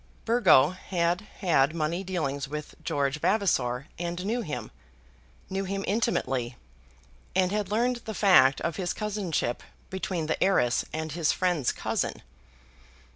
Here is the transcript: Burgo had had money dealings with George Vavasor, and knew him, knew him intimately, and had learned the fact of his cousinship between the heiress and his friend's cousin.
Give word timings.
Burgo 0.25 0.69
had 0.71 1.21
had 1.41 1.75
money 1.75 2.03
dealings 2.03 2.47
with 2.47 2.73
George 2.83 3.19
Vavasor, 3.19 3.85
and 3.99 4.25
knew 4.25 4.41
him, 4.41 4.71
knew 5.47 5.63
him 5.63 5.83
intimately, 5.87 6.55
and 7.35 7.51
had 7.51 7.69
learned 7.69 7.97
the 7.97 8.15
fact 8.15 8.59
of 8.61 8.77
his 8.77 8.93
cousinship 8.93 9.61
between 9.91 10.25
the 10.25 10.43
heiress 10.43 10.83
and 10.91 11.11
his 11.11 11.31
friend's 11.31 11.71
cousin. 11.71 12.23